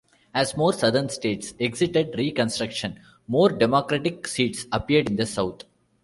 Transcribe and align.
As 0.33 0.57
more 0.57 0.73
Southern 0.73 1.09
states 1.09 1.53
exited 1.59 2.15
Reconstruction, 2.17 2.99
more 3.27 3.49
Democratic 3.49 4.27
seats 4.27 4.65
appeared 4.71 5.11
in 5.11 5.15
the 5.15 5.27
South. 5.27 5.61